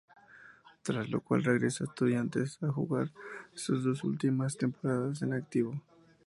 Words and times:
Tras 0.81 1.09
lo 1.09 1.21
cual 1.21 1.43
regresa 1.43 1.83
a 1.83 1.85
Estudiantes 1.87 2.57
a 2.63 2.69
jugar 2.71 3.11
sus 3.53 3.83
dos 3.83 4.03
últimas 4.03 4.57
temporadas 4.57 5.21
en 5.21 5.31
activo. 5.33 5.79